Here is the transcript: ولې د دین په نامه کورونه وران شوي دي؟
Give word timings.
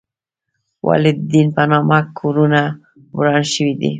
ولې 0.87 1.11
د 1.17 1.21
دین 1.33 1.47
په 1.55 1.63
نامه 1.71 1.99
کورونه 2.19 2.61
وران 3.17 3.43
شوي 3.53 3.73
دي؟ 3.79 3.89